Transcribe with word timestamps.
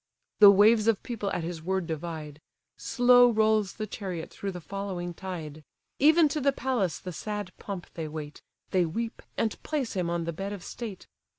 The 0.39 0.49
waves 0.49 0.87
of 0.87 1.03
people 1.03 1.29
at 1.29 1.43
his 1.43 1.61
word 1.61 1.85
divide, 1.85 2.41
Slow 2.75 3.29
rolls 3.29 3.73
the 3.73 3.85
chariot 3.85 4.31
through 4.31 4.51
the 4.51 4.59
following 4.59 5.13
tide; 5.13 5.63
Even 5.99 6.27
to 6.29 6.41
the 6.41 6.51
palace 6.51 6.97
the 6.97 7.13
sad 7.13 7.51
pomp 7.59 7.85
they 7.93 8.07
wait: 8.07 8.41
They 8.71 8.83
weep, 8.83 9.21
and 9.37 9.61
place 9.61 9.93
him 9.93 10.09
on 10.09 10.23
the 10.23 10.33
bed 10.33 10.53
of 10.53 10.63
state. 10.63 11.05